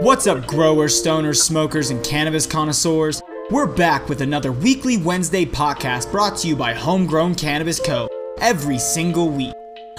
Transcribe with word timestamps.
What's 0.00 0.28
up, 0.28 0.46
growers, 0.46 1.02
stoners, 1.02 1.38
smokers, 1.42 1.90
and 1.90 2.04
cannabis 2.04 2.46
connoisseurs? 2.46 3.20
We're 3.50 3.66
back 3.66 4.08
with 4.08 4.20
another 4.20 4.52
weekly 4.52 4.96
Wednesday 4.96 5.44
podcast 5.44 6.12
brought 6.12 6.36
to 6.38 6.46
you 6.46 6.54
by 6.54 6.72
Homegrown 6.72 7.34
Cannabis 7.34 7.80
Co. 7.80 8.08
every 8.40 8.78
single 8.78 9.28
week. 9.28 9.52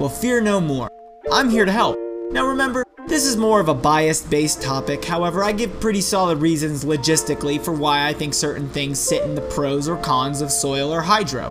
Well, 0.00 0.08
fear 0.08 0.40
no 0.40 0.60
more. 0.60 0.90
I'm 1.32 1.48
here 1.48 1.64
to 1.64 1.72
help. 1.72 1.96
Now 2.32 2.46
remember, 2.46 2.84
this 3.06 3.24
is 3.24 3.36
more 3.36 3.60
of 3.60 3.68
a 3.68 3.74
bias 3.74 4.22
based 4.22 4.60
topic, 4.60 5.04
however, 5.04 5.44
I 5.44 5.52
give 5.52 5.80
pretty 5.80 6.00
solid 6.00 6.38
reasons 6.38 6.84
logistically 6.84 7.64
for 7.64 7.72
why 7.72 8.08
I 8.08 8.12
think 8.12 8.34
certain 8.34 8.68
things 8.68 8.98
sit 8.98 9.22
in 9.22 9.36
the 9.36 9.42
pros 9.42 9.88
or 9.88 9.96
cons 9.98 10.40
of 10.40 10.50
soil 10.50 10.92
or 10.92 11.00
hydro. 11.00 11.48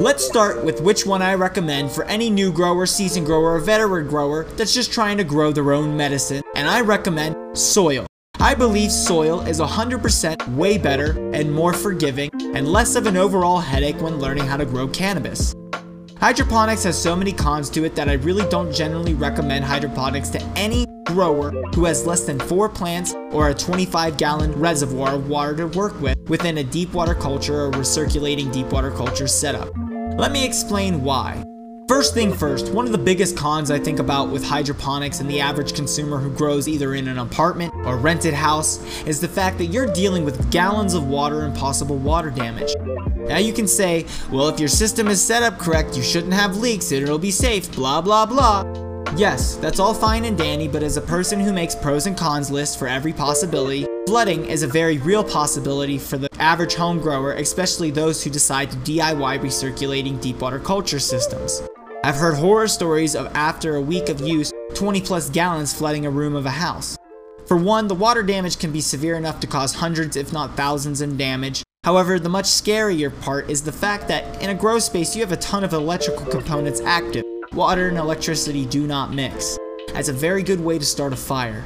Let's 0.00 0.24
start 0.24 0.64
with 0.64 0.82
which 0.82 1.06
one 1.06 1.22
I 1.22 1.34
recommend 1.34 1.90
for 1.90 2.04
any 2.04 2.28
new 2.28 2.52
grower, 2.52 2.84
seasoned 2.84 3.26
grower, 3.26 3.54
or 3.54 3.58
veteran 3.58 4.06
grower 4.06 4.44
that's 4.56 4.74
just 4.74 4.92
trying 4.92 5.16
to 5.16 5.24
grow 5.24 5.50
their 5.50 5.72
own 5.72 5.96
medicine, 5.96 6.42
and 6.54 6.68
I 6.68 6.82
recommend 6.82 7.58
soil. 7.58 8.06
I 8.40 8.54
believe 8.54 8.92
soil 8.92 9.40
is 9.40 9.58
100% 9.58 10.54
way 10.54 10.78
better 10.78 11.18
and 11.34 11.52
more 11.52 11.72
forgiving 11.72 12.30
and 12.54 12.68
less 12.68 12.94
of 12.94 13.08
an 13.08 13.16
overall 13.16 13.58
headache 13.58 14.00
when 14.00 14.20
learning 14.20 14.46
how 14.46 14.56
to 14.56 14.64
grow 14.64 14.86
cannabis. 14.86 15.56
Hydroponics 16.20 16.84
has 16.84 16.96
so 16.96 17.16
many 17.16 17.32
cons 17.32 17.68
to 17.70 17.84
it 17.84 17.96
that 17.96 18.08
I 18.08 18.12
really 18.12 18.48
don't 18.48 18.72
generally 18.72 19.14
recommend 19.14 19.64
hydroponics 19.64 20.28
to 20.30 20.42
any 20.54 20.86
grower 21.04 21.50
who 21.74 21.84
has 21.86 22.06
less 22.06 22.26
than 22.26 22.38
4 22.38 22.68
plants 22.68 23.12
or 23.32 23.48
a 23.48 23.54
25 23.54 24.16
gallon 24.16 24.52
reservoir 24.52 25.14
of 25.14 25.28
water 25.28 25.56
to 25.56 25.66
work 25.76 26.00
with 26.00 26.16
within 26.28 26.58
a 26.58 26.64
deep 26.64 26.92
water 26.92 27.16
culture 27.16 27.66
or 27.66 27.72
recirculating 27.72 28.52
deep 28.52 28.66
water 28.66 28.92
culture 28.92 29.26
setup. 29.26 29.68
Let 30.16 30.30
me 30.30 30.44
explain 30.44 31.02
why. 31.02 31.42
First 31.88 32.12
thing 32.12 32.34
first, 32.34 32.70
one 32.70 32.84
of 32.84 32.92
the 32.92 32.98
biggest 32.98 33.34
cons 33.34 33.70
I 33.70 33.78
think 33.78 33.98
about 33.98 34.28
with 34.28 34.44
hydroponics 34.44 35.20
and 35.20 35.30
the 35.30 35.40
average 35.40 35.74
consumer 35.74 36.18
who 36.18 36.30
grows 36.30 36.68
either 36.68 36.94
in 36.94 37.08
an 37.08 37.16
apartment 37.16 37.72
or 37.86 37.96
rented 37.96 38.34
house 38.34 38.84
is 39.06 39.22
the 39.22 39.26
fact 39.26 39.56
that 39.56 39.66
you're 39.68 39.90
dealing 39.94 40.22
with 40.22 40.50
gallons 40.50 40.92
of 40.92 41.08
water 41.08 41.46
and 41.46 41.56
possible 41.56 41.96
water 41.96 42.28
damage. 42.28 42.74
Now 43.16 43.38
you 43.38 43.54
can 43.54 43.66
say, 43.66 44.04
well, 44.30 44.48
if 44.48 44.60
your 44.60 44.68
system 44.68 45.08
is 45.08 45.18
set 45.24 45.42
up 45.42 45.58
correct, 45.58 45.96
you 45.96 46.02
shouldn't 46.02 46.34
have 46.34 46.58
leaks 46.58 46.92
and 46.92 47.02
it'll 47.02 47.18
be 47.18 47.30
safe, 47.30 47.72
blah 47.72 48.02
blah 48.02 48.26
blah. 48.26 48.64
Yes, 49.16 49.54
that's 49.56 49.80
all 49.80 49.94
fine 49.94 50.26
and 50.26 50.36
dandy, 50.36 50.68
but 50.68 50.82
as 50.82 50.98
a 50.98 51.00
person 51.00 51.40
who 51.40 51.54
makes 51.54 51.74
pros 51.74 52.06
and 52.06 52.18
cons 52.18 52.50
lists 52.50 52.76
for 52.76 52.86
every 52.86 53.14
possibility, 53.14 53.86
flooding 54.06 54.44
is 54.44 54.62
a 54.62 54.68
very 54.68 54.98
real 54.98 55.24
possibility 55.24 55.96
for 55.96 56.18
the 56.18 56.28
average 56.38 56.74
home 56.74 57.00
grower, 57.00 57.32
especially 57.32 57.90
those 57.90 58.22
who 58.22 58.28
decide 58.28 58.70
to 58.70 58.76
DIY 58.78 59.40
recirculating 59.40 60.20
deep 60.20 60.42
water 60.42 60.58
culture 60.58 60.98
systems. 60.98 61.62
I've 62.04 62.14
heard 62.14 62.36
horror 62.36 62.68
stories 62.68 63.16
of 63.16 63.26
after 63.34 63.74
a 63.74 63.80
week 63.80 64.08
of 64.08 64.20
use, 64.20 64.52
20 64.74 65.00
plus 65.00 65.28
gallons 65.30 65.74
flooding 65.74 66.06
a 66.06 66.10
room 66.10 66.36
of 66.36 66.46
a 66.46 66.50
house. 66.50 66.96
For 67.46 67.56
one, 67.56 67.88
the 67.88 67.94
water 67.94 68.22
damage 68.22 68.60
can 68.60 68.70
be 68.70 68.80
severe 68.80 69.16
enough 69.16 69.40
to 69.40 69.48
cause 69.48 69.74
hundreds 69.74 70.16
if 70.16 70.32
not 70.32 70.56
thousands 70.56 71.00
in 71.00 71.16
damage. 71.16 71.64
However, 71.82 72.20
the 72.20 72.28
much 72.28 72.44
scarier 72.44 73.10
part 73.22 73.50
is 73.50 73.62
the 73.62 73.72
fact 73.72 74.06
that 74.08 74.40
in 74.40 74.50
a 74.50 74.54
grow 74.54 74.78
space 74.78 75.16
you 75.16 75.22
have 75.22 75.32
a 75.32 75.36
ton 75.38 75.64
of 75.64 75.72
electrical 75.72 76.26
components 76.26 76.80
active, 76.82 77.24
water 77.52 77.88
and 77.88 77.98
electricity 77.98 78.64
do 78.64 78.86
not 78.86 79.12
mix. 79.12 79.58
That's 79.92 80.08
a 80.08 80.12
very 80.12 80.44
good 80.44 80.60
way 80.60 80.78
to 80.78 80.84
start 80.84 81.12
a 81.12 81.16
fire. 81.16 81.64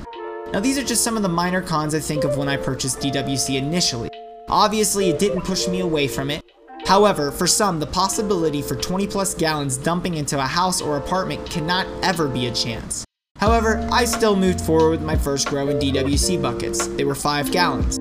Now 0.50 0.60
these 0.60 0.78
are 0.78 0.84
just 0.84 1.04
some 1.04 1.16
of 1.18 1.22
the 1.22 1.28
minor 1.28 1.60
cons 1.60 1.94
I 1.94 2.00
think 2.00 2.24
of 2.24 2.38
when 2.38 2.48
I 2.48 2.56
purchased 2.56 3.00
DWC 3.00 3.56
initially. 3.56 4.08
Obviously 4.48 5.10
it 5.10 5.18
didn't 5.18 5.42
push 5.42 5.68
me 5.68 5.80
away 5.80 6.08
from 6.08 6.30
it. 6.30 6.42
However, 6.86 7.30
for 7.30 7.46
some, 7.46 7.78
the 7.78 7.86
possibility 7.86 8.60
for 8.60 8.76
20 8.76 9.06
plus 9.06 9.34
gallons 9.34 9.76
dumping 9.76 10.14
into 10.14 10.38
a 10.38 10.46
house 10.46 10.80
or 10.80 10.96
apartment 10.96 11.48
cannot 11.48 11.86
ever 12.02 12.28
be 12.28 12.46
a 12.46 12.52
chance. 12.52 13.04
However, 13.36 13.86
I 13.90 14.04
still 14.04 14.36
moved 14.36 14.60
forward 14.60 14.90
with 14.90 15.02
my 15.02 15.16
first 15.16 15.48
grow 15.48 15.68
in 15.68 15.78
DWC 15.78 16.40
buckets. 16.40 16.86
They 16.88 17.04
were 17.04 17.14
5 17.14 17.50
gallons. 17.50 17.98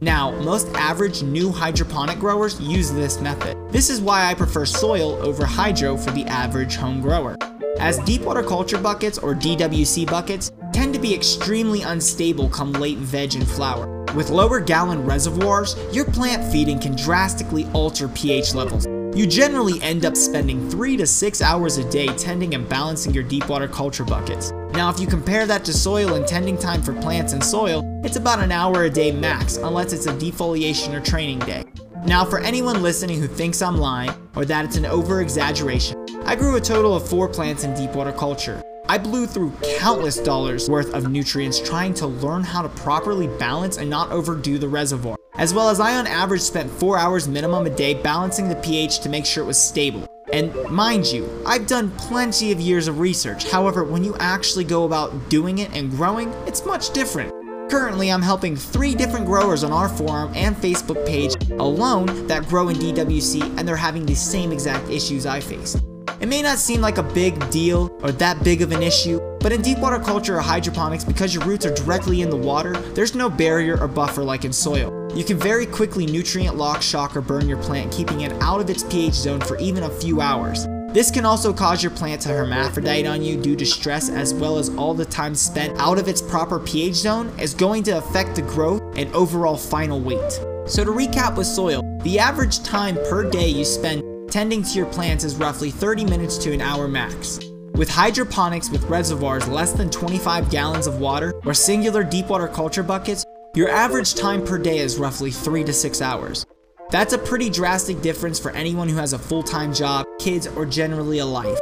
Now, 0.00 0.30
most 0.42 0.68
average 0.74 1.22
new 1.22 1.50
hydroponic 1.50 2.18
growers 2.18 2.60
use 2.60 2.90
this 2.90 3.20
method. 3.20 3.56
This 3.70 3.90
is 3.90 4.00
why 4.00 4.26
I 4.26 4.34
prefer 4.34 4.64
soil 4.64 5.14
over 5.22 5.44
hydro 5.44 5.96
for 5.96 6.10
the 6.10 6.24
average 6.24 6.76
home 6.76 7.00
grower. 7.00 7.36
As 7.78 7.98
deep 8.00 8.22
water 8.22 8.42
culture 8.42 8.78
buckets 8.78 9.18
or 9.18 9.34
DWC 9.34 10.08
buckets 10.10 10.52
tend 10.72 10.94
to 10.94 11.00
be 11.00 11.14
extremely 11.14 11.82
unstable 11.82 12.48
come 12.48 12.72
late 12.72 12.98
veg 12.98 13.34
and 13.34 13.46
flower. 13.46 13.99
With 14.14 14.30
lower 14.30 14.58
gallon 14.58 15.04
reservoirs, 15.04 15.76
your 15.92 16.04
plant 16.04 16.50
feeding 16.50 16.80
can 16.80 16.96
drastically 16.96 17.68
alter 17.72 18.08
pH 18.08 18.54
levels. 18.54 18.86
You 19.16 19.24
generally 19.26 19.80
end 19.82 20.04
up 20.04 20.16
spending 20.16 20.68
3 20.68 20.96
to 20.96 21.06
6 21.06 21.42
hours 21.42 21.78
a 21.78 21.88
day 21.90 22.08
tending 22.16 22.54
and 22.54 22.68
balancing 22.68 23.14
your 23.14 23.22
deep 23.22 23.48
water 23.48 23.68
culture 23.68 24.04
buckets. 24.04 24.50
Now 24.72 24.90
if 24.90 24.98
you 24.98 25.06
compare 25.06 25.46
that 25.46 25.64
to 25.64 25.72
soil 25.72 26.14
and 26.14 26.26
tending 26.26 26.58
time 26.58 26.82
for 26.82 26.92
plants 26.94 27.32
and 27.32 27.42
soil, 27.42 27.82
it's 28.04 28.16
about 28.16 28.40
an 28.40 28.50
hour 28.50 28.84
a 28.84 28.90
day 28.90 29.12
max, 29.12 29.56
unless 29.56 29.92
it's 29.92 30.06
a 30.06 30.12
defoliation 30.12 30.92
or 30.92 31.00
training 31.00 31.38
day. 31.40 31.64
Now 32.04 32.24
for 32.24 32.40
anyone 32.40 32.82
listening 32.82 33.20
who 33.20 33.28
thinks 33.28 33.62
I'm 33.62 33.76
lying, 33.76 34.12
or 34.34 34.44
that 34.44 34.64
it's 34.64 34.76
an 34.76 34.86
over 34.86 35.20
exaggeration, 35.20 35.96
I 36.24 36.34
grew 36.34 36.56
a 36.56 36.60
total 36.60 36.94
of 36.94 37.08
4 37.08 37.28
plants 37.28 37.62
in 37.62 37.74
deep 37.74 37.92
water 37.92 38.12
culture. 38.12 38.60
I 38.90 38.98
blew 38.98 39.28
through 39.28 39.52
countless 39.78 40.16
dollars 40.16 40.68
worth 40.68 40.92
of 40.94 41.08
nutrients 41.08 41.60
trying 41.60 41.94
to 41.94 42.08
learn 42.08 42.42
how 42.42 42.60
to 42.60 42.68
properly 42.70 43.28
balance 43.38 43.76
and 43.76 43.88
not 43.88 44.10
overdo 44.10 44.58
the 44.58 44.68
reservoir. 44.68 45.16
As 45.36 45.54
well 45.54 45.68
as 45.68 45.78
I 45.78 45.94
on 45.94 46.08
average 46.08 46.40
spent 46.40 46.68
4 46.68 46.98
hours 46.98 47.28
minimum 47.28 47.66
a 47.66 47.70
day 47.70 47.94
balancing 47.94 48.48
the 48.48 48.56
pH 48.56 48.98
to 49.02 49.08
make 49.08 49.24
sure 49.24 49.44
it 49.44 49.46
was 49.46 49.62
stable. 49.62 50.08
And 50.32 50.52
mind 50.68 51.06
you, 51.06 51.30
I've 51.46 51.68
done 51.68 51.92
plenty 51.98 52.50
of 52.50 52.58
years 52.58 52.88
of 52.88 52.98
research, 52.98 53.48
however 53.48 53.84
when 53.84 54.02
you 54.02 54.16
actually 54.18 54.64
go 54.64 54.86
about 54.86 55.28
doing 55.28 55.58
it 55.58 55.72
and 55.72 55.92
growing, 55.92 56.32
it's 56.48 56.66
much 56.66 56.90
different. 56.90 57.32
Currently, 57.70 58.10
I'm 58.10 58.22
helping 58.22 58.56
three 58.56 58.96
different 58.96 59.24
growers 59.24 59.62
on 59.62 59.70
our 59.70 59.88
forum 59.88 60.32
and 60.34 60.56
Facebook 60.56 61.06
page 61.06 61.36
alone 61.60 62.26
that 62.26 62.48
grow 62.48 62.70
in 62.70 62.76
DWC 62.76 63.56
and 63.56 63.68
they're 63.68 63.76
having 63.76 64.04
the 64.04 64.16
same 64.16 64.50
exact 64.50 64.90
issues 64.90 65.26
I 65.26 65.38
faced. 65.38 65.78
It 66.20 66.28
may 66.28 66.42
not 66.42 66.58
seem 66.58 66.82
like 66.82 66.98
a 66.98 67.02
big 67.02 67.48
deal 67.48 67.90
or 68.02 68.12
that 68.12 68.44
big 68.44 68.60
of 68.60 68.72
an 68.72 68.82
issue, 68.82 69.18
but 69.40 69.52
in 69.52 69.62
deep 69.62 69.78
water 69.78 69.98
culture 69.98 70.36
or 70.36 70.42
hydroponics, 70.42 71.02
because 71.02 71.34
your 71.34 71.42
roots 71.44 71.64
are 71.64 71.72
directly 71.74 72.20
in 72.20 72.28
the 72.28 72.36
water, 72.36 72.74
there's 72.92 73.14
no 73.14 73.30
barrier 73.30 73.80
or 73.80 73.88
buffer 73.88 74.22
like 74.22 74.44
in 74.44 74.52
soil. 74.52 75.10
You 75.16 75.24
can 75.24 75.38
very 75.38 75.64
quickly 75.64 76.04
nutrient 76.04 76.56
lock, 76.56 76.82
shock, 76.82 77.16
or 77.16 77.22
burn 77.22 77.48
your 77.48 77.56
plant, 77.62 77.90
keeping 77.90 78.20
it 78.20 78.32
out 78.42 78.60
of 78.60 78.68
its 78.68 78.82
pH 78.84 79.14
zone 79.14 79.40
for 79.40 79.56
even 79.56 79.84
a 79.84 79.88
few 79.88 80.20
hours. 80.20 80.66
This 80.92 81.10
can 81.10 81.24
also 81.24 81.54
cause 81.54 81.82
your 81.82 81.92
plant 81.92 82.20
to 82.22 82.28
hermaphrodite 82.28 83.06
on 83.06 83.22
you 83.22 83.40
due 83.40 83.56
to 83.56 83.64
stress 83.64 84.10
as 84.10 84.34
well 84.34 84.58
as 84.58 84.68
all 84.76 84.92
the 84.92 85.06
time 85.06 85.34
spent 85.34 85.78
out 85.78 85.98
of 85.98 86.06
its 86.06 86.20
proper 86.20 86.58
pH 86.60 86.96
zone 86.96 87.32
is 87.38 87.54
going 87.54 87.82
to 87.84 87.96
affect 87.96 88.36
the 88.36 88.42
growth 88.42 88.82
and 88.98 89.10
overall 89.14 89.56
final 89.56 89.98
weight. 89.98 90.32
So 90.66 90.84
to 90.84 90.90
recap 90.90 91.36
with 91.36 91.46
soil, 91.46 91.80
the 92.02 92.18
average 92.18 92.62
time 92.62 92.96
per 93.08 93.28
day 93.28 93.48
you 93.48 93.64
spend 93.64 94.02
tending 94.30 94.62
to 94.62 94.70
your 94.76 94.86
plants 94.86 95.24
is 95.24 95.34
roughly 95.36 95.70
30 95.70 96.04
minutes 96.04 96.38
to 96.38 96.52
an 96.52 96.60
hour 96.60 96.86
max. 96.86 97.40
With 97.74 97.88
hydroponics 97.88 98.70
with 98.70 98.84
reservoirs 98.84 99.48
less 99.48 99.72
than 99.72 99.90
25 99.90 100.50
gallons 100.50 100.86
of 100.86 101.00
water 101.00 101.34
or 101.44 101.52
singular 101.54 102.04
deep 102.04 102.28
water 102.28 102.46
culture 102.46 102.82
buckets, 102.82 103.24
your 103.54 103.68
average 103.68 104.14
time 104.14 104.44
per 104.44 104.58
day 104.58 104.78
is 104.78 104.98
roughly 104.98 105.32
3 105.32 105.64
to 105.64 105.72
6 105.72 106.00
hours. 106.00 106.46
That's 106.90 107.12
a 107.12 107.18
pretty 107.18 107.50
drastic 107.50 108.00
difference 108.02 108.38
for 108.38 108.52
anyone 108.52 108.88
who 108.88 108.96
has 108.96 109.12
a 109.12 109.18
full-time 109.18 109.74
job, 109.74 110.06
kids, 110.20 110.46
or 110.46 110.64
generally 110.64 111.18
a 111.18 111.26
life. 111.26 111.58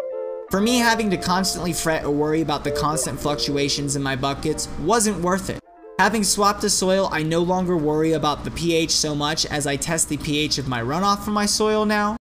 For 0.50 0.60
me, 0.60 0.78
having 0.78 1.10
to 1.10 1.16
constantly 1.16 1.72
fret 1.72 2.04
or 2.04 2.10
worry 2.10 2.42
about 2.42 2.64
the 2.64 2.72
constant 2.72 3.18
fluctuations 3.18 3.96
in 3.96 4.02
my 4.02 4.16
buckets 4.16 4.68
wasn't 4.80 5.20
worth 5.20 5.48
it. 5.50 5.60
Having 5.98 6.24
swapped 6.24 6.60
the 6.60 6.70
soil, 6.70 7.08
I 7.12 7.22
no 7.22 7.40
longer 7.40 7.76
worry 7.76 8.12
about 8.12 8.44
the 8.44 8.50
pH 8.50 8.90
so 8.90 9.14
much 9.14 9.46
as 9.46 9.66
I 9.66 9.76
test 9.76 10.08
the 10.08 10.16
pH 10.16 10.58
of 10.58 10.68
my 10.68 10.80
runoff 10.80 11.24
from 11.24 11.34
my 11.34 11.46
soil 11.46 11.84
now, 11.84 12.17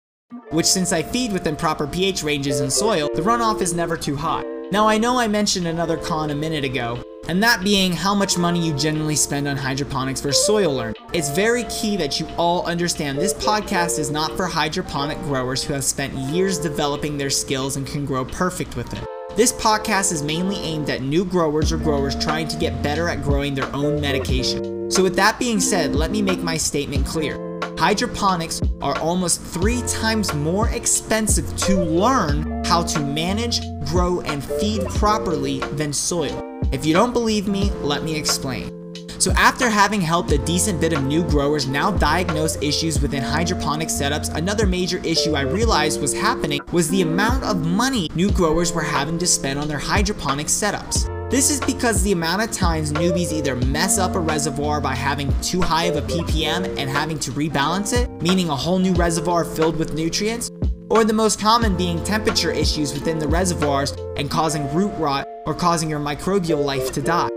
which 0.51 0.65
since 0.65 0.91
I 0.91 1.03
feed 1.03 1.33
within 1.33 1.55
proper 1.55 1.85
pH 1.85 2.23
ranges 2.23 2.61
in 2.61 2.71
soil, 2.71 3.09
the 3.13 3.21
runoff 3.21 3.61
is 3.61 3.73
never 3.73 3.97
too 3.97 4.15
high. 4.15 4.43
Now 4.71 4.87
I 4.87 4.97
know 4.97 5.19
I 5.19 5.27
mentioned 5.27 5.67
another 5.67 5.97
con 5.97 6.31
a 6.31 6.35
minute 6.35 6.63
ago, 6.63 7.03
and 7.27 7.41
that 7.43 7.63
being 7.63 7.91
how 7.91 8.15
much 8.15 8.37
money 8.37 8.65
you 8.65 8.73
generally 8.73 9.15
spend 9.15 9.47
on 9.47 9.57
hydroponics 9.57 10.21
for 10.21 10.31
soil 10.31 10.73
learning. 10.73 10.95
It's 11.13 11.29
very 11.29 11.63
key 11.65 11.97
that 11.97 12.19
you 12.19 12.27
all 12.37 12.65
understand 12.65 13.17
this 13.17 13.33
podcast 13.33 13.99
is 13.99 14.09
not 14.09 14.35
for 14.35 14.45
hydroponic 14.45 15.19
growers 15.23 15.63
who 15.63 15.73
have 15.73 15.83
spent 15.83 16.13
years 16.13 16.57
developing 16.57 17.17
their 17.17 17.29
skills 17.29 17.75
and 17.75 17.85
can 17.85 18.05
grow 18.05 18.25
perfect 18.25 18.75
with 18.75 18.91
it. 18.93 19.05
This 19.35 19.51
podcast 19.51 20.13
is 20.13 20.23
mainly 20.23 20.55
aimed 20.57 20.89
at 20.89 21.01
new 21.01 21.25
growers 21.25 21.71
or 21.71 21.77
growers 21.77 22.15
trying 22.15 22.47
to 22.47 22.57
get 22.57 22.81
better 22.81 23.09
at 23.09 23.23
growing 23.23 23.53
their 23.53 23.73
own 23.75 23.99
medication. 23.99 24.89
So, 24.89 25.03
with 25.03 25.15
that 25.17 25.37
being 25.39 25.59
said, 25.59 25.95
let 25.95 26.11
me 26.11 26.21
make 26.21 26.41
my 26.41 26.57
statement 26.57 27.05
clear. 27.05 27.54
Hydroponics 27.77 28.61
are 28.81 28.97
almost 28.99 29.41
three 29.41 29.81
times 29.81 30.33
more 30.33 30.69
expensive 30.69 31.57
to 31.57 31.75
learn 31.83 32.63
how 32.63 32.83
to 32.83 32.99
manage, 33.01 33.59
grow, 33.87 34.21
and 34.21 34.41
feed 34.41 34.85
properly 34.85 35.59
than 35.73 35.91
soil. 35.91 36.41
If 36.71 36.85
you 36.85 36.93
don't 36.93 37.11
believe 37.11 37.49
me, 37.49 37.71
let 37.81 38.03
me 38.03 38.15
explain. 38.15 38.71
So 39.19 39.31
after 39.33 39.69
having 39.69 39.99
helped 39.99 40.31
a 40.31 40.37
decent 40.37 40.79
bit 40.79 40.93
of 40.93 41.03
new 41.03 41.23
growers 41.23 41.67
now 41.67 41.91
diagnose 41.91 42.61
issues 42.61 43.01
within 43.01 43.23
hydroponic 43.23 43.89
setups, 43.89 44.33
another 44.33 44.65
major 44.65 44.99
issue 44.99 45.35
I 45.35 45.41
realized 45.41 45.99
was 45.99 46.13
happening 46.13 46.61
was 46.71 46.89
the 46.89 47.01
amount 47.01 47.43
of 47.43 47.65
money 47.65 48.09
new 48.15 48.31
growers 48.31 48.71
were 48.71 48.83
having 48.83 49.17
to 49.19 49.27
spend 49.27 49.59
on 49.59 49.67
their 49.67 49.79
hydroponic 49.79 50.47
setups. 50.47 51.14
This 51.31 51.49
is 51.49 51.59
because 51.61 52.03
the 52.03 52.11
amount 52.11 52.43
of 52.43 52.51
times 52.51 52.93
newbies 52.93 53.33
either 53.33 53.55
mess 53.55 53.97
up 53.97 54.13
a 54.13 54.19
reservoir 54.19 54.79
by 54.79 54.93
having 54.93 55.33
too 55.41 55.59
high 55.59 55.85
of 55.85 55.95
a 55.95 56.01
ppm 56.03 56.77
and 56.77 56.87
having 56.87 57.17
to 57.17 57.31
rebalance 57.31 57.99
it, 57.99 58.07
meaning 58.21 58.49
a 58.49 58.55
whole 58.55 58.77
new 58.77 58.93
reservoir 58.93 59.43
filled 59.43 59.75
with 59.75 59.95
nutrients, 59.95 60.51
or 60.87 61.03
the 61.03 61.13
most 61.13 61.39
common 61.39 61.75
being 61.75 62.01
temperature 62.03 62.51
issues 62.51 62.93
within 62.93 63.17
the 63.17 63.27
reservoirs 63.27 63.91
and 64.17 64.29
causing 64.29 64.71
root 64.75 64.93
rot 64.99 65.27
or 65.47 65.55
causing 65.55 65.89
your 65.89 65.99
microbial 65.99 66.63
life 66.63 66.91
to 66.91 67.01
die. 67.01 67.29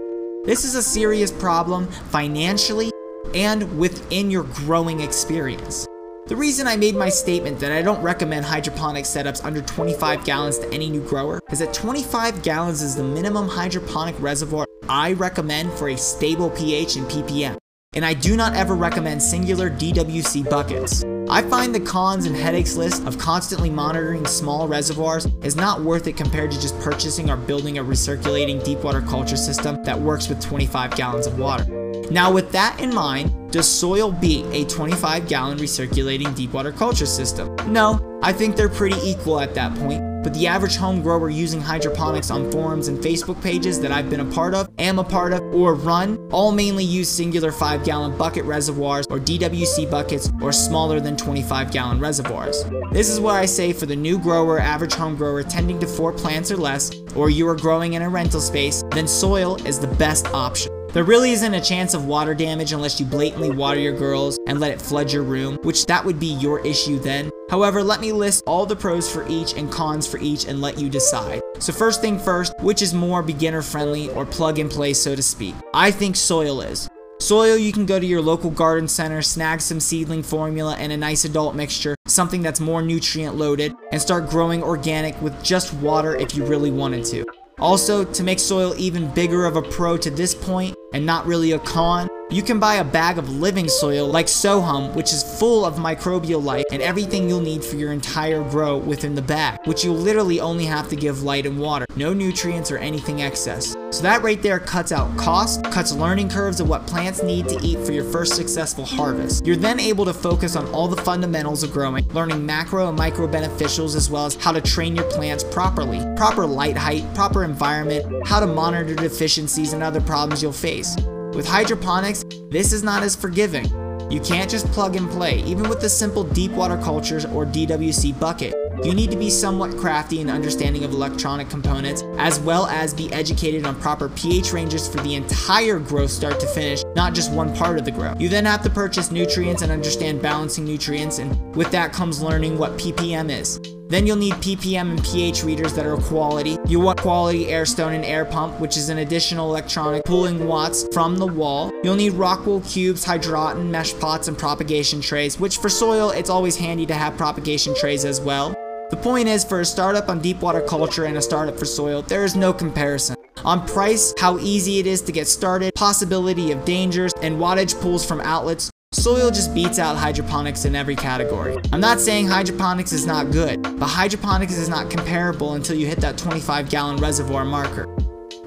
This 0.44 0.66
is 0.66 0.74
a 0.74 0.82
serious 0.82 1.32
problem 1.32 1.86
financially 2.10 2.90
and 3.34 3.78
within 3.78 4.30
your 4.30 4.44
growing 4.44 5.00
experience. 5.00 5.88
The 6.28 6.36
reason 6.36 6.66
I 6.66 6.76
made 6.76 6.94
my 6.94 7.08
statement 7.08 7.58
that 7.60 7.72
I 7.72 7.80
don't 7.80 8.02
recommend 8.02 8.44
hydroponic 8.44 9.06
setups 9.06 9.42
under 9.46 9.62
25 9.62 10.26
gallons 10.26 10.58
to 10.58 10.70
any 10.70 10.90
new 10.90 11.00
grower 11.00 11.40
is 11.50 11.60
that 11.60 11.72
25 11.72 12.42
gallons 12.42 12.82
is 12.82 12.94
the 12.94 13.02
minimum 13.02 13.48
hydroponic 13.48 14.14
reservoir 14.20 14.66
I 14.90 15.14
recommend 15.14 15.72
for 15.72 15.88
a 15.88 15.96
stable 15.96 16.50
pH 16.50 16.96
and 16.96 17.06
ppm. 17.06 17.56
And 17.94 18.04
I 18.04 18.12
do 18.12 18.36
not 18.36 18.54
ever 18.54 18.74
recommend 18.74 19.22
singular 19.22 19.70
DWC 19.70 20.50
buckets. 20.50 21.02
I 21.30 21.40
find 21.40 21.74
the 21.74 21.80
cons 21.80 22.26
and 22.26 22.36
headaches 22.36 22.76
list 22.76 23.06
of 23.06 23.16
constantly 23.16 23.70
monitoring 23.70 24.26
small 24.26 24.68
reservoirs 24.68 25.24
is 25.42 25.56
not 25.56 25.80
worth 25.80 26.08
it 26.08 26.18
compared 26.18 26.50
to 26.50 26.60
just 26.60 26.78
purchasing 26.80 27.30
or 27.30 27.38
building 27.38 27.78
a 27.78 27.84
recirculating 27.84 28.62
deep 28.62 28.80
water 28.80 29.00
culture 29.00 29.38
system 29.38 29.82
that 29.84 29.98
works 29.98 30.28
with 30.28 30.42
25 30.42 30.94
gallons 30.94 31.26
of 31.26 31.38
water. 31.38 31.87
Now, 32.10 32.32
with 32.32 32.52
that 32.52 32.80
in 32.80 32.94
mind, 32.94 33.52
does 33.52 33.68
soil 33.68 34.10
beat 34.10 34.46
a 34.46 34.64
25 34.64 35.28
gallon 35.28 35.58
recirculating 35.58 36.34
deep 36.34 36.52
water 36.54 36.72
culture 36.72 37.06
system? 37.06 37.54
No, 37.70 38.18
I 38.22 38.32
think 38.32 38.56
they're 38.56 38.68
pretty 38.70 38.96
equal 39.02 39.40
at 39.40 39.54
that 39.54 39.74
point, 39.76 40.24
but 40.24 40.32
the 40.32 40.46
average 40.46 40.76
home 40.76 41.02
grower 41.02 41.28
using 41.28 41.60
hydroponics 41.60 42.30
on 42.30 42.50
forums 42.50 42.88
and 42.88 42.98
Facebook 42.98 43.42
pages 43.42 43.78
that 43.80 43.92
I've 43.92 44.08
been 44.08 44.20
a 44.20 44.24
part 44.24 44.54
of, 44.54 44.70
am 44.78 44.98
a 44.98 45.04
part 45.04 45.34
of, 45.34 45.42
or 45.54 45.74
run 45.74 46.18
all 46.30 46.50
mainly 46.50 46.84
use 46.84 47.10
singular 47.10 47.52
5 47.52 47.84
gallon 47.84 48.16
bucket 48.16 48.44
reservoirs 48.44 49.06
or 49.10 49.18
DWC 49.18 49.90
buckets 49.90 50.30
or 50.40 50.50
smaller 50.50 51.00
than 51.00 51.14
25 51.14 51.70
gallon 51.70 52.00
reservoirs. 52.00 52.64
This 52.90 53.10
is 53.10 53.20
what 53.20 53.34
I 53.34 53.44
say 53.44 53.74
for 53.74 53.84
the 53.84 53.96
new 53.96 54.18
grower, 54.18 54.58
average 54.58 54.94
home 54.94 55.14
grower 55.14 55.42
tending 55.42 55.78
to 55.80 55.86
4 55.86 56.12
plants 56.12 56.50
or 56.50 56.56
less, 56.56 56.90
or 57.14 57.28
you 57.28 57.46
are 57.48 57.56
growing 57.56 57.94
in 57.94 58.02
a 58.02 58.08
rental 58.08 58.40
space, 58.40 58.82
then 58.92 59.06
soil 59.06 59.56
is 59.66 59.78
the 59.78 59.88
best 59.96 60.26
option. 60.28 60.77
There 60.94 61.04
really 61.04 61.32
isn't 61.32 61.52
a 61.52 61.60
chance 61.60 61.92
of 61.92 62.06
water 62.06 62.34
damage 62.34 62.72
unless 62.72 62.98
you 62.98 63.04
blatantly 63.04 63.50
water 63.50 63.78
your 63.78 63.92
girls 63.92 64.38
and 64.46 64.58
let 64.58 64.70
it 64.70 64.80
flood 64.80 65.12
your 65.12 65.22
room, 65.22 65.58
which 65.62 65.84
that 65.84 66.02
would 66.02 66.18
be 66.18 66.34
your 66.34 66.64
issue 66.66 66.98
then. 66.98 67.30
However, 67.50 67.82
let 67.82 68.00
me 68.00 68.10
list 68.10 68.42
all 68.46 68.64
the 68.64 68.74
pros 68.74 69.10
for 69.10 69.28
each 69.28 69.52
and 69.52 69.70
cons 69.70 70.06
for 70.06 70.18
each 70.18 70.46
and 70.46 70.62
let 70.62 70.78
you 70.78 70.88
decide. 70.88 71.42
So 71.58 71.74
first 71.74 72.00
thing 72.00 72.18
first, 72.18 72.54
which 72.60 72.80
is 72.80 72.94
more 72.94 73.22
beginner 73.22 73.60
friendly 73.60 74.08
or 74.10 74.24
plug 74.24 74.58
and 74.58 74.70
play 74.70 74.94
so 74.94 75.14
to 75.14 75.22
speak? 75.22 75.54
I 75.74 75.90
think 75.90 76.16
soil 76.16 76.62
is. 76.62 76.88
Soil, 77.20 77.58
you 77.58 77.72
can 77.72 77.84
go 77.84 78.00
to 78.00 78.06
your 78.06 78.22
local 78.22 78.50
garden 78.50 78.88
center, 78.88 79.20
snag 79.20 79.60
some 79.60 79.80
seedling 79.80 80.22
formula 80.22 80.74
and 80.78 80.90
a 80.90 80.96
nice 80.96 81.26
adult 81.26 81.54
mixture, 81.54 81.96
something 82.06 82.40
that's 82.40 82.60
more 82.60 82.80
nutrient 82.80 83.36
loaded, 83.36 83.74
and 83.92 84.00
start 84.00 84.30
growing 84.30 84.62
organic 84.62 85.20
with 85.20 85.42
just 85.44 85.74
water 85.74 86.16
if 86.16 86.34
you 86.34 86.46
really 86.46 86.70
wanted 86.70 87.04
to. 87.06 87.26
Also, 87.60 88.04
to 88.04 88.22
make 88.22 88.38
soil 88.38 88.74
even 88.76 89.12
bigger 89.14 89.44
of 89.44 89.56
a 89.56 89.62
pro 89.62 89.96
to 89.96 90.10
this 90.10 90.34
point, 90.34 90.76
and 90.92 91.04
not 91.04 91.26
really 91.26 91.52
a 91.52 91.58
con, 91.58 92.08
you 92.30 92.42
can 92.42 92.58
buy 92.58 92.74
a 92.74 92.84
bag 92.84 93.16
of 93.16 93.30
living 93.30 93.68
soil 93.68 94.06
like 94.06 94.26
Sohum, 94.26 94.94
which 94.94 95.14
is 95.14 95.38
full 95.38 95.64
of 95.64 95.76
microbial 95.76 96.44
life 96.44 96.66
and 96.70 96.82
everything 96.82 97.26
you'll 97.26 97.40
need 97.40 97.64
for 97.64 97.76
your 97.76 97.90
entire 97.90 98.42
grow 98.50 98.76
within 98.76 99.14
the 99.14 99.22
bag, 99.22 99.58
which 99.64 99.82
you'll 99.82 99.94
literally 99.94 100.38
only 100.38 100.66
have 100.66 100.88
to 100.90 100.96
give 100.96 101.22
light 101.22 101.46
and 101.46 101.58
water, 101.58 101.86
no 101.96 102.12
nutrients 102.12 102.70
or 102.70 102.76
anything 102.76 103.22
excess. 103.22 103.74
So 103.90 104.02
that 104.02 104.22
right 104.22 104.42
there 104.42 104.58
cuts 104.58 104.92
out 104.92 105.16
cost, 105.16 105.64
cuts 105.72 105.92
learning 105.92 106.28
curves 106.28 106.60
of 106.60 106.68
what 106.68 106.86
plants 106.86 107.22
need 107.22 107.48
to 107.48 107.58
eat 107.62 107.78
for 107.86 107.92
your 107.92 108.04
first 108.04 108.36
successful 108.36 108.84
harvest. 108.84 109.46
You're 109.46 109.56
then 109.56 109.80
able 109.80 110.04
to 110.04 110.12
focus 110.12 110.54
on 110.54 110.66
all 110.68 110.86
the 110.86 111.02
fundamentals 111.02 111.62
of 111.62 111.72
growing, 111.72 112.06
learning 112.08 112.44
macro 112.44 112.88
and 112.88 112.98
micro 112.98 113.26
beneficials 113.26 113.96
as 113.96 114.10
well 114.10 114.26
as 114.26 114.34
how 114.34 114.52
to 114.52 114.60
train 114.60 114.94
your 114.94 115.10
plants 115.10 115.44
properly, 115.44 116.04
proper 116.14 116.44
light 116.44 116.76
height, 116.76 117.04
proper 117.14 117.42
environment, 117.42 118.04
how 118.26 118.38
to 118.38 118.46
monitor 118.46 118.94
deficiencies 118.94 119.72
and 119.72 119.82
other 119.82 120.02
problems 120.02 120.42
you'll 120.42 120.52
face. 120.52 120.94
With 121.38 121.46
hydroponics, 121.46 122.24
this 122.50 122.72
is 122.72 122.82
not 122.82 123.04
as 123.04 123.14
forgiving. 123.14 123.66
You 124.10 124.18
can't 124.18 124.50
just 124.50 124.66
plug 124.72 124.96
and 124.96 125.08
play, 125.08 125.38
even 125.44 125.68
with 125.68 125.80
the 125.80 125.88
simple 125.88 126.24
deep 126.24 126.50
water 126.50 126.76
cultures 126.78 127.24
or 127.26 127.46
DWC 127.46 128.18
bucket. 128.18 128.56
You 128.84 128.92
need 128.92 129.12
to 129.12 129.16
be 129.16 129.30
somewhat 129.30 129.76
crafty 129.76 130.20
in 130.20 130.30
understanding 130.30 130.82
of 130.82 130.90
electronic 130.90 131.48
components, 131.48 132.02
as 132.18 132.40
well 132.40 132.66
as 132.66 132.92
be 132.92 133.12
educated 133.12 133.66
on 133.66 133.80
proper 133.80 134.08
pH 134.08 134.52
ranges 134.52 134.88
for 134.88 135.00
the 135.02 135.14
entire 135.14 135.78
growth 135.78 136.10
start 136.10 136.40
to 136.40 136.46
finish, 136.48 136.82
not 136.96 137.14
just 137.14 137.30
one 137.30 137.54
part 137.54 137.78
of 137.78 137.84
the 137.84 137.92
grow. 137.92 138.14
You 138.18 138.28
then 138.28 138.44
have 138.44 138.62
to 138.62 138.70
purchase 138.70 139.12
nutrients 139.12 139.62
and 139.62 139.70
understand 139.70 140.20
balancing 140.20 140.64
nutrients, 140.64 141.20
and 141.20 141.54
with 141.54 141.70
that 141.70 141.92
comes 141.92 142.20
learning 142.20 142.58
what 142.58 142.72
ppm 142.78 143.30
is. 143.30 143.60
Then 143.88 144.06
you'll 144.06 144.16
need 144.16 144.34
ppm 144.34 144.90
and 144.90 145.02
pH 145.02 145.44
readers 145.44 145.72
that 145.72 145.86
are 145.86 145.96
quality. 145.96 146.58
You 146.66 146.78
want 146.78 147.00
quality 147.00 147.48
air 147.48 147.64
stone 147.64 147.94
and 147.94 148.04
air 148.04 148.26
pump, 148.26 148.60
which 148.60 148.76
is 148.76 148.90
an 148.90 148.98
additional 148.98 149.48
electronic 149.48 150.04
pulling 150.04 150.46
watts 150.46 150.86
from 150.92 151.16
the 151.16 151.26
wall. 151.26 151.72
You'll 151.82 151.96
need 151.96 152.12
Rockwool 152.12 152.70
cubes, 152.70 153.02
Hydroton, 153.02 153.70
mesh 153.70 153.98
pots, 153.98 154.28
and 154.28 154.36
propagation 154.36 155.00
trays, 155.00 155.40
which 155.40 155.56
for 155.56 155.70
soil, 155.70 156.10
it's 156.10 156.28
always 156.28 156.54
handy 156.54 156.84
to 156.84 156.94
have 156.94 157.16
propagation 157.16 157.74
trays 157.74 158.04
as 158.04 158.20
well. 158.20 158.54
The 158.90 158.98
point 158.98 159.26
is, 159.26 159.42
for 159.42 159.60
a 159.60 159.64
startup 159.64 160.10
on 160.10 160.20
deep 160.20 160.42
water 160.42 160.60
culture 160.60 161.06
and 161.06 161.16
a 161.16 161.22
startup 161.22 161.58
for 161.58 161.64
soil, 161.64 162.02
there 162.02 162.24
is 162.24 162.36
no 162.36 162.52
comparison. 162.52 163.16
On 163.44 163.66
price, 163.66 164.12
how 164.18 164.38
easy 164.38 164.80
it 164.80 164.86
is 164.86 165.00
to 165.02 165.12
get 165.12 165.28
started, 165.28 165.74
possibility 165.74 166.52
of 166.52 166.64
dangers, 166.66 167.12
and 167.22 167.38
wattage 167.38 167.80
pulls 167.80 168.04
from 168.04 168.20
outlets, 168.20 168.70
Soil 168.92 169.30
just 169.30 169.54
beats 169.54 169.78
out 169.78 169.96
hydroponics 169.96 170.64
in 170.64 170.74
every 170.74 170.96
category. 170.96 171.56
I'm 171.74 171.80
not 171.80 172.00
saying 172.00 172.26
hydroponics 172.26 172.90
is 172.92 173.06
not 173.06 173.30
good, 173.30 173.62
but 173.62 173.86
hydroponics 173.86 174.56
is 174.56 174.70
not 174.70 174.90
comparable 174.90 175.54
until 175.54 175.76
you 175.76 175.86
hit 175.86 176.00
that 176.00 176.16
25 176.16 176.70
gallon 176.70 176.96
reservoir 176.96 177.44
marker. 177.44 177.86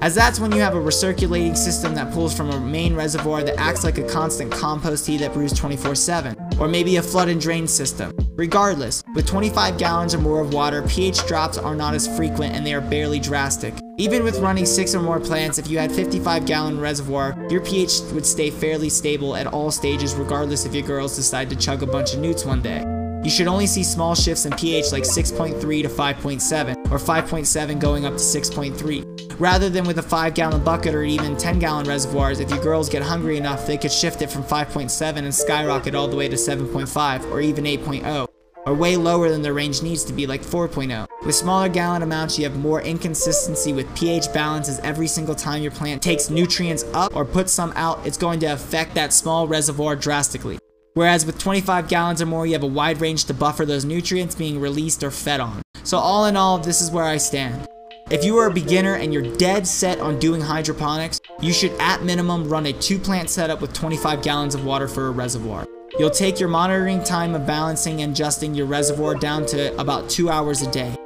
As 0.00 0.16
that's 0.16 0.40
when 0.40 0.50
you 0.50 0.60
have 0.60 0.74
a 0.74 0.80
recirculating 0.80 1.56
system 1.56 1.94
that 1.94 2.12
pulls 2.12 2.36
from 2.36 2.50
a 2.50 2.58
main 2.58 2.94
reservoir 2.94 3.44
that 3.44 3.56
acts 3.56 3.84
like 3.84 3.98
a 3.98 4.02
constant 4.08 4.50
compost 4.50 5.06
tea 5.06 5.16
that 5.18 5.32
brews 5.32 5.52
24 5.52 5.94
7, 5.94 6.36
or 6.58 6.66
maybe 6.66 6.96
a 6.96 7.02
flood 7.02 7.28
and 7.28 7.40
drain 7.40 7.68
system. 7.68 8.12
Regardless, 8.42 9.04
with 9.14 9.24
25 9.28 9.78
gallons 9.78 10.16
or 10.16 10.18
more 10.18 10.40
of 10.40 10.52
water, 10.52 10.82
pH 10.88 11.28
drops 11.28 11.58
are 11.58 11.76
not 11.76 11.94
as 11.94 12.08
frequent 12.16 12.56
and 12.56 12.66
they 12.66 12.74
are 12.74 12.80
barely 12.80 13.20
drastic. 13.20 13.72
Even 13.98 14.24
with 14.24 14.40
running 14.40 14.66
6 14.66 14.96
or 14.96 15.00
more 15.00 15.20
plants, 15.20 15.58
if 15.58 15.68
you 15.68 15.78
had 15.78 15.92
55 15.92 16.44
gallon 16.44 16.80
reservoir, 16.80 17.36
your 17.48 17.60
pH 17.60 18.00
would 18.12 18.26
stay 18.26 18.50
fairly 18.50 18.88
stable 18.88 19.36
at 19.36 19.46
all 19.46 19.70
stages 19.70 20.16
regardless 20.16 20.64
if 20.64 20.74
your 20.74 20.84
girls 20.84 21.14
decide 21.14 21.48
to 21.50 21.54
chug 21.54 21.84
a 21.84 21.86
bunch 21.86 22.14
of 22.14 22.18
newts 22.18 22.44
one 22.44 22.60
day. 22.60 22.80
You 23.22 23.30
should 23.30 23.46
only 23.46 23.68
see 23.68 23.84
small 23.84 24.16
shifts 24.16 24.44
in 24.44 24.52
pH 24.54 24.90
like 24.90 25.04
6.3 25.04 25.60
to 25.60 25.88
5.7, 25.88 26.90
or 26.90 26.98
5.7 26.98 27.78
going 27.78 28.06
up 28.06 28.14
to 28.14 28.18
6.3. 28.18 29.38
Rather 29.38 29.70
than 29.70 29.84
with 29.84 29.98
a 29.98 30.02
5 30.02 30.34
gallon 30.34 30.64
bucket 30.64 30.96
or 30.96 31.04
even 31.04 31.36
10 31.36 31.60
gallon 31.60 31.86
reservoirs, 31.86 32.40
if 32.40 32.50
your 32.50 32.60
girls 32.60 32.88
get 32.88 33.02
hungry 33.02 33.36
enough, 33.36 33.68
they 33.68 33.78
could 33.78 33.92
shift 33.92 34.20
it 34.20 34.32
from 34.32 34.42
5.7 34.42 35.16
and 35.18 35.32
skyrocket 35.32 35.94
all 35.94 36.08
the 36.08 36.16
way 36.16 36.28
to 36.28 36.34
7.5 36.34 37.30
or 37.30 37.40
even 37.40 37.66
8.0 37.66 38.31
or 38.66 38.74
way 38.74 38.96
lower 38.96 39.28
than 39.28 39.42
the 39.42 39.52
range 39.52 39.82
needs 39.82 40.04
to 40.04 40.12
be 40.12 40.26
like 40.26 40.42
4.0. 40.42 41.06
With 41.24 41.34
smaller 41.34 41.68
gallon 41.68 42.02
amounts, 42.02 42.38
you 42.38 42.44
have 42.44 42.56
more 42.56 42.82
inconsistency 42.82 43.72
with 43.72 43.94
pH 43.96 44.32
balances 44.32 44.78
every 44.80 45.06
single 45.06 45.34
time 45.34 45.62
your 45.62 45.72
plant 45.72 46.02
takes 46.02 46.30
nutrients 46.30 46.84
up 46.94 47.14
or 47.14 47.24
puts 47.24 47.52
some 47.52 47.72
out, 47.76 48.04
it's 48.06 48.18
going 48.18 48.40
to 48.40 48.46
affect 48.46 48.94
that 48.94 49.12
small 49.12 49.46
reservoir 49.46 49.96
drastically. 49.96 50.58
Whereas 50.94 51.24
with 51.24 51.38
25 51.38 51.88
gallons 51.88 52.20
or 52.20 52.26
more, 52.26 52.46
you 52.46 52.52
have 52.52 52.62
a 52.62 52.66
wide 52.66 53.00
range 53.00 53.24
to 53.24 53.34
buffer 53.34 53.64
those 53.64 53.84
nutrients 53.84 54.34
being 54.34 54.60
released 54.60 55.02
or 55.02 55.10
fed 55.10 55.40
on. 55.40 55.62
So 55.84 55.98
all 55.98 56.26
in 56.26 56.36
all, 56.36 56.58
this 56.58 56.80
is 56.80 56.90
where 56.90 57.04
I 57.04 57.16
stand. 57.16 57.66
If 58.10 58.24
you 58.24 58.36
are 58.36 58.48
a 58.48 58.52
beginner 58.52 58.96
and 58.96 59.12
you're 59.12 59.36
dead 59.36 59.66
set 59.66 59.98
on 60.00 60.18
doing 60.18 60.42
hydroponics, 60.42 61.18
you 61.40 61.52
should 61.52 61.72
at 61.80 62.02
minimum 62.02 62.46
run 62.46 62.66
a 62.66 62.72
two 62.74 62.98
plant 62.98 63.30
setup 63.30 63.62
with 63.62 63.72
25 63.72 64.22
gallons 64.22 64.54
of 64.54 64.66
water 64.66 64.86
for 64.86 65.06
a 65.06 65.10
reservoir. 65.10 65.66
You'll 65.98 66.10
take 66.10 66.40
your 66.40 66.48
monitoring 66.48 67.04
time 67.04 67.34
of 67.34 67.46
balancing 67.46 68.00
and 68.00 68.14
adjusting 68.14 68.54
your 68.54 68.64
reservoir 68.64 69.14
down 69.14 69.44
to 69.46 69.78
about 69.78 70.08
two 70.08 70.30
hours 70.30 70.62
a 70.62 70.70
day. 70.70 70.96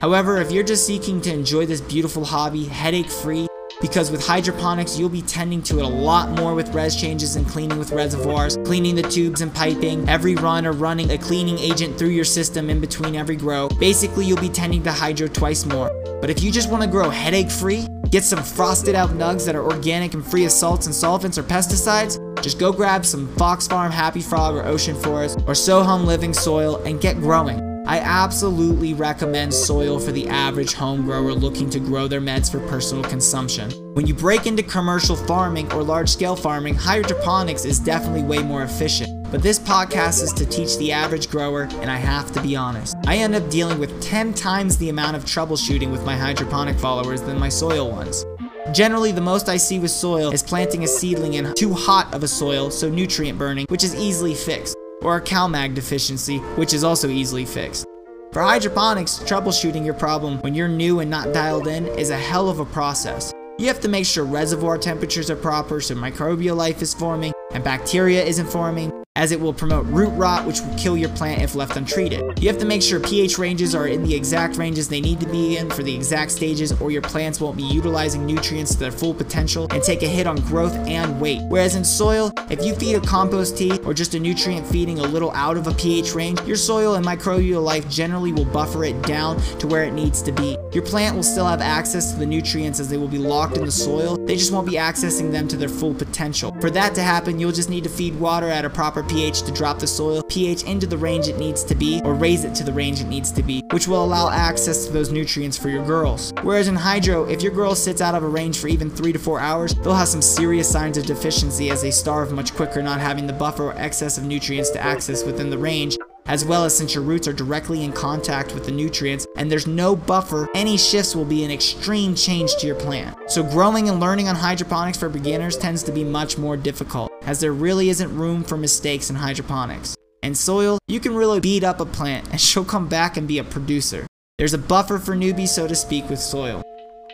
However, 0.00 0.40
if 0.40 0.52
you're 0.52 0.62
just 0.62 0.86
seeking 0.86 1.20
to 1.22 1.32
enjoy 1.32 1.66
this 1.66 1.80
beautiful 1.80 2.24
hobby 2.24 2.64
headache 2.64 3.10
free, 3.10 3.48
because 3.80 4.12
with 4.12 4.24
hydroponics, 4.24 4.96
you'll 4.96 5.08
be 5.08 5.22
tending 5.22 5.60
to 5.62 5.78
it 5.80 5.84
a 5.84 5.88
lot 5.88 6.30
more 6.30 6.54
with 6.54 6.72
res 6.72 6.94
changes 6.94 7.34
and 7.34 7.48
cleaning 7.48 7.78
with 7.78 7.90
reservoirs, 7.90 8.56
cleaning 8.58 8.94
the 8.94 9.02
tubes 9.02 9.40
and 9.40 9.52
piping, 9.52 10.08
every 10.08 10.36
run 10.36 10.66
or 10.66 10.72
running 10.72 11.10
a 11.10 11.18
cleaning 11.18 11.58
agent 11.58 11.98
through 11.98 12.10
your 12.10 12.24
system 12.24 12.70
in 12.70 12.80
between 12.80 13.16
every 13.16 13.36
grow. 13.36 13.68
Basically, 13.80 14.24
you'll 14.24 14.40
be 14.40 14.48
tending 14.48 14.84
to 14.84 14.92
hydro 14.92 15.26
twice 15.26 15.64
more. 15.64 15.90
But 16.20 16.30
if 16.30 16.44
you 16.44 16.52
just 16.52 16.70
want 16.70 16.84
to 16.84 16.88
grow 16.88 17.10
headache 17.10 17.50
free, 17.50 17.86
get 18.10 18.22
some 18.22 18.42
frosted 18.42 18.94
out 18.94 19.10
nugs 19.10 19.44
that 19.46 19.56
are 19.56 19.64
organic 19.64 20.14
and 20.14 20.24
free 20.24 20.44
of 20.44 20.52
salts 20.52 20.86
and 20.86 20.94
solvents 20.94 21.38
or 21.38 21.42
pesticides, 21.42 22.18
just 22.42 22.58
go 22.58 22.72
grab 22.72 23.04
some 23.04 23.28
Fox 23.36 23.66
Farm 23.66 23.90
Happy 23.92 24.20
Frog 24.20 24.54
or 24.54 24.64
Ocean 24.64 24.94
Forest 24.94 25.40
or 25.40 25.54
Sohum 25.54 26.04
Living 26.04 26.32
soil 26.32 26.76
and 26.84 27.00
get 27.00 27.16
growing. 27.16 27.68
I 27.88 28.00
absolutely 28.00 28.92
recommend 28.92 29.54
soil 29.54 29.98
for 29.98 30.12
the 30.12 30.28
average 30.28 30.74
home 30.74 31.06
grower 31.06 31.32
looking 31.32 31.70
to 31.70 31.80
grow 31.80 32.06
their 32.06 32.20
meds 32.20 32.50
for 32.50 32.60
personal 32.68 33.02
consumption. 33.02 33.70
When 33.94 34.06
you 34.06 34.12
break 34.12 34.46
into 34.46 34.62
commercial 34.62 35.16
farming 35.16 35.72
or 35.72 35.82
large 35.82 36.10
scale 36.10 36.36
farming, 36.36 36.74
hydroponics 36.74 37.64
is 37.64 37.78
definitely 37.78 38.24
way 38.24 38.42
more 38.42 38.62
efficient. 38.62 39.30
But 39.30 39.42
this 39.42 39.58
podcast 39.58 40.22
is 40.22 40.34
to 40.34 40.44
teach 40.44 40.76
the 40.76 40.92
average 40.92 41.30
grower, 41.30 41.62
and 41.80 41.90
I 41.90 41.96
have 41.96 42.30
to 42.32 42.42
be 42.42 42.56
honest. 42.56 42.94
I 43.06 43.16
end 43.16 43.34
up 43.34 43.48
dealing 43.48 43.78
with 43.78 44.02
10 44.02 44.34
times 44.34 44.76
the 44.76 44.90
amount 44.90 45.16
of 45.16 45.24
troubleshooting 45.24 45.90
with 45.90 46.04
my 46.04 46.16
hydroponic 46.16 46.78
followers 46.78 47.22
than 47.22 47.38
my 47.38 47.48
soil 47.48 47.90
ones. 47.90 48.24
Generally, 48.72 49.12
the 49.12 49.20
most 49.20 49.48
I 49.48 49.56
see 49.56 49.78
with 49.78 49.90
soil 49.90 50.30
is 50.30 50.42
planting 50.42 50.84
a 50.84 50.88
seedling 50.88 51.34
in 51.34 51.54
too 51.54 51.72
hot 51.72 52.12
of 52.12 52.22
a 52.22 52.28
soil, 52.28 52.70
so 52.70 52.90
nutrient 52.90 53.38
burning, 53.38 53.66
which 53.68 53.82
is 53.82 53.94
easily 53.94 54.34
fixed 54.34 54.76
or 55.02 55.16
a 55.16 55.22
CalMag 55.22 55.74
deficiency, 55.74 56.38
which 56.56 56.74
is 56.74 56.84
also 56.84 57.08
easily 57.08 57.44
fixed. 57.44 57.86
For 58.32 58.42
hydroponics, 58.42 59.20
troubleshooting 59.20 59.84
your 59.84 59.94
problem 59.94 60.38
when 60.42 60.54
you're 60.54 60.68
new 60.68 61.00
and 61.00 61.10
not 61.10 61.32
dialed 61.32 61.66
in 61.66 61.86
is 61.86 62.10
a 62.10 62.16
hell 62.16 62.50
of 62.50 62.58
a 62.58 62.64
process. 62.66 63.32
You 63.58 63.68
have 63.68 63.80
to 63.80 63.88
make 63.88 64.04
sure 64.04 64.24
reservoir 64.24 64.76
temperatures 64.76 65.30
are 65.30 65.36
proper 65.36 65.80
so 65.80 65.94
microbial 65.94 66.56
life 66.56 66.82
is 66.82 66.92
forming 66.92 67.32
and 67.58 67.64
bacteria 67.64 68.24
isn't 68.24 68.46
forming, 68.46 68.92
as 69.16 69.32
it 69.32 69.40
will 69.40 69.52
promote 69.52 69.84
root 69.86 70.10
rot, 70.10 70.46
which 70.46 70.60
will 70.60 70.78
kill 70.78 70.96
your 70.96 71.08
plant 71.08 71.42
if 71.42 71.56
left 71.56 71.76
untreated. 71.76 72.40
You 72.40 72.46
have 72.46 72.58
to 72.58 72.64
make 72.64 72.82
sure 72.82 73.00
pH 73.00 73.36
ranges 73.36 73.74
are 73.74 73.88
in 73.88 74.04
the 74.04 74.14
exact 74.14 74.56
ranges 74.56 74.88
they 74.88 75.00
need 75.00 75.18
to 75.18 75.26
be 75.26 75.56
in 75.56 75.68
for 75.68 75.82
the 75.82 75.92
exact 75.92 76.30
stages, 76.30 76.80
or 76.80 76.92
your 76.92 77.02
plants 77.02 77.40
won't 77.40 77.56
be 77.56 77.64
utilizing 77.64 78.24
nutrients 78.24 78.74
to 78.74 78.78
their 78.78 78.92
full 78.92 79.12
potential 79.12 79.66
and 79.72 79.82
take 79.82 80.04
a 80.04 80.06
hit 80.06 80.28
on 80.28 80.36
growth 80.42 80.76
and 80.86 81.20
weight. 81.20 81.40
Whereas 81.48 81.74
in 81.74 81.84
soil, 81.84 82.32
if 82.48 82.64
you 82.64 82.76
feed 82.76 82.94
a 82.94 83.00
compost 83.00 83.58
tea 83.58 83.76
or 83.80 83.92
just 83.92 84.14
a 84.14 84.20
nutrient 84.20 84.64
feeding 84.64 85.00
a 85.00 85.02
little 85.02 85.32
out 85.32 85.56
of 85.56 85.66
a 85.66 85.74
pH 85.74 86.14
range, 86.14 86.40
your 86.42 86.56
soil 86.56 86.94
and 86.94 87.04
microbial 87.04 87.64
life 87.64 87.88
generally 87.88 88.32
will 88.32 88.44
buffer 88.44 88.84
it 88.84 89.02
down 89.02 89.40
to 89.58 89.66
where 89.66 89.82
it 89.82 89.94
needs 89.94 90.22
to 90.22 90.30
be. 90.30 90.57
Your 90.72 90.84
plant 90.84 91.16
will 91.16 91.22
still 91.22 91.46
have 91.46 91.60
access 91.60 92.12
to 92.12 92.18
the 92.18 92.26
nutrients 92.26 92.78
as 92.78 92.88
they 92.88 92.96
will 92.96 93.08
be 93.08 93.18
locked 93.18 93.56
in 93.56 93.64
the 93.64 93.70
soil, 93.70 94.16
they 94.26 94.36
just 94.36 94.52
won't 94.52 94.66
be 94.66 94.76
accessing 94.76 95.32
them 95.32 95.48
to 95.48 95.56
their 95.56 95.68
full 95.68 95.94
potential. 95.94 96.54
For 96.60 96.70
that 96.70 96.94
to 96.94 97.02
happen, 97.02 97.38
you'll 97.38 97.52
just 97.52 97.70
need 97.70 97.84
to 97.84 97.90
feed 97.90 98.14
water 98.20 98.48
at 98.48 98.64
a 98.64 98.70
proper 98.70 99.02
pH 99.02 99.42
to 99.42 99.52
drop 99.52 99.78
the 99.78 99.86
soil 99.86 100.22
pH 100.22 100.64
into 100.64 100.86
the 100.86 100.98
range 100.98 101.28
it 101.28 101.38
needs 101.38 101.64
to 101.64 101.74
be 101.74 102.00
or 102.04 102.14
raise 102.14 102.44
it 102.44 102.54
to 102.56 102.64
the 102.64 102.72
range 102.72 103.00
it 103.00 103.08
needs 103.08 103.30
to 103.32 103.42
be, 103.42 103.62
which 103.70 103.88
will 103.88 104.04
allow 104.04 104.30
access 104.30 104.86
to 104.86 104.92
those 104.92 105.10
nutrients 105.10 105.56
for 105.56 105.68
your 105.68 105.84
girls. 105.84 106.32
Whereas 106.42 106.68
in 106.68 106.76
hydro, 106.76 107.24
if 107.24 107.42
your 107.42 107.52
girl 107.52 107.74
sits 107.74 108.00
out 108.00 108.14
of 108.14 108.22
a 108.22 108.28
range 108.28 108.58
for 108.58 108.68
even 108.68 108.90
3 108.90 109.12
to 109.12 109.18
4 109.18 109.40
hours, 109.40 109.74
they'll 109.74 109.94
have 109.94 110.08
some 110.08 110.22
serious 110.22 110.70
signs 110.70 110.98
of 110.98 111.06
deficiency 111.06 111.70
as 111.70 111.82
they 111.82 111.90
starve 111.90 112.32
much 112.32 112.54
quicker 112.54 112.82
not 112.82 113.00
having 113.00 113.26
the 113.26 113.32
buffer 113.32 113.64
or 113.64 113.78
excess 113.78 114.18
of 114.18 114.24
nutrients 114.24 114.70
to 114.70 114.80
access 114.80 115.24
within 115.24 115.50
the 115.50 115.58
range 115.58 115.97
as 116.28 116.44
well 116.44 116.64
as 116.64 116.76
since 116.76 116.94
your 116.94 117.02
roots 117.02 117.26
are 117.26 117.32
directly 117.32 117.82
in 117.82 117.92
contact 117.92 118.54
with 118.54 118.64
the 118.64 118.70
nutrients 118.70 119.26
and 119.36 119.50
there's 119.50 119.66
no 119.66 119.96
buffer, 119.96 120.48
any 120.54 120.76
shifts 120.76 121.16
will 121.16 121.24
be 121.24 121.42
an 121.42 121.50
extreme 121.50 122.14
change 122.14 122.54
to 122.56 122.66
your 122.66 122.76
plant. 122.76 123.16
So 123.28 123.42
growing 123.42 123.88
and 123.88 123.98
learning 123.98 124.28
on 124.28 124.36
hydroponics 124.36 124.98
for 124.98 125.08
beginners 125.08 125.56
tends 125.56 125.82
to 125.84 125.92
be 125.92 126.04
much 126.04 126.38
more 126.38 126.56
difficult 126.56 127.10
as 127.22 127.40
there 127.40 127.52
really 127.52 127.88
isn't 127.88 128.14
room 128.14 128.44
for 128.44 128.56
mistakes 128.56 129.10
in 129.10 129.16
hydroponics. 129.16 129.96
In 130.22 130.34
soil, 130.34 130.78
you 130.86 131.00
can 131.00 131.14
really 131.14 131.40
beat 131.40 131.64
up 131.64 131.80
a 131.80 131.86
plant 131.86 132.28
and 132.30 132.40
she'll 132.40 132.64
come 132.64 132.88
back 132.88 133.16
and 133.16 133.26
be 133.26 133.38
a 133.38 133.44
producer. 133.44 134.06
There's 134.36 134.54
a 134.54 134.58
buffer 134.58 134.98
for 134.98 135.16
newbies, 135.16 135.48
so 135.48 135.66
to 135.66 135.74
speak, 135.74 136.08
with 136.08 136.20
soil. 136.20 136.62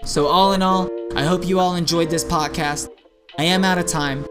So, 0.04 0.26
all 0.26 0.52
in 0.52 0.60
all, 0.60 0.90
I 1.16 1.24
hope 1.24 1.46
you 1.46 1.58
all 1.58 1.76
enjoyed 1.76 2.10
this 2.10 2.24
podcast. 2.24 2.88
I 3.38 3.44
am 3.44 3.64
out 3.64 3.78
of 3.78 3.86
time. 3.86 4.26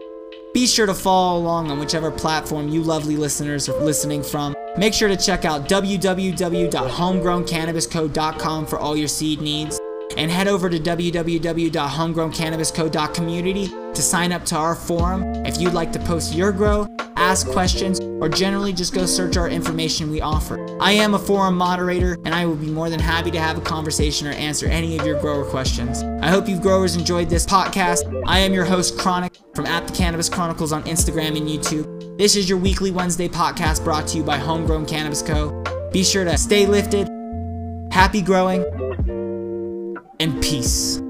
Be 0.52 0.68
sure 0.68 0.86
to 0.86 0.94
follow 0.94 1.40
along 1.40 1.72
on 1.72 1.80
whichever 1.80 2.12
platform 2.12 2.68
you 2.68 2.82
lovely 2.82 3.16
listeners 3.16 3.68
are 3.68 3.82
listening 3.82 4.22
from. 4.22 4.54
Make 4.76 4.92
sure 4.92 5.08
to 5.08 5.16
check 5.16 5.44
out 5.44 5.68
www.homegrowncannabisco.com 5.68 8.66
for 8.66 8.76
all 8.78 8.96
your 8.96 9.08
seed 9.08 9.40
needs. 9.40 9.80
And 10.16 10.30
head 10.30 10.46
over 10.48 10.70
to 10.70 10.78
www.homegrowncannabisco.community 10.78 13.68
to 13.68 14.02
sign 14.02 14.32
up 14.32 14.44
to 14.46 14.56
our 14.56 14.74
forum 14.74 15.22
if 15.46 15.60
you'd 15.60 15.74
like 15.74 15.92
to 15.92 15.98
post 16.00 16.34
your 16.34 16.50
grow, 16.52 16.88
ask 17.24 17.48
questions, 17.48 18.00
or 18.20 18.28
generally 18.28 18.72
just 18.72 18.92
go 18.92 19.06
search 19.06 19.36
our 19.36 19.48
information 19.48 20.10
we 20.10 20.20
offer. 20.20 20.64
I 20.80 20.92
am 20.92 21.14
a 21.14 21.18
forum 21.18 21.56
moderator 21.56 22.18
and 22.24 22.34
I 22.34 22.44
will 22.44 22.54
be 22.54 22.66
more 22.66 22.90
than 22.90 23.00
happy 23.00 23.30
to 23.30 23.40
have 23.40 23.56
a 23.56 23.62
conversation 23.62 24.26
or 24.26 24.32
answer 24.32 24.66
any 24.66 24.98
of 24.98 25.06
your 25.06 25.18
grower 25.20 25.44
questions. 25.44 26.02
I 26.22 26.28
hope 26.28 26.48
you 26.48 26.60
growers 26.60 26.96
enjoyed 26.96 27.30
this 27.30 27.46
podcast. 27.46 28.22
I 28.26 28.40
am 28.40 28.52
your 28.52 28.64
host, 28.66 28.98
Chronic, 28.98 29.38
from 29.54 29.66
at 29.66 29.88
the 29.88 29.94
Cannabis 29.94 30.28
Chronicles 30.28 30.72
on 30.72 30.82
Instagram 30.84 31.36
and 31.36 31.48
YouTube. 31.48 32.18
This 32.18 32.36
is 32.36 32.48
your 32.48 32.58
weekly 32.58 32.90
Wednesday 32.90 33.28
podcast 33.28 33.82
brought 33.82 34.06
to 34.08 34.18
you 34.18 34.22
by 34.22 34.36
Homegrown 34.36 34.86
Cannabis 34.86 35.22
Co. 35.22 35.62
Be 35.92 36.04
sure 36.04 36.24
to 36.24 36.36
stay 36.36 36.66
lifted, 36.66 37.08
happy 37.90 38.20
growing, 38.20 38.64
and 40.20 40.42
peace. 40.42 41.03